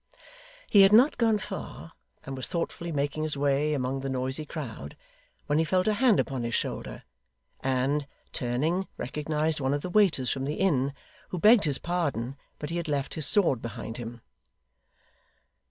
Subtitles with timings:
[0.67, 1.91] He had not gone far,
[2.23, 4.97] and was thoughtfully making his way among the noisy crowd,
[5.45, 7.03] when he felt a hand upon his shoulder,
[7.59, 10.93] and, turning, recognised one of the waiters from the inn,
[11.29, 14.21] who begged his pardon, but he had left his sword behind him.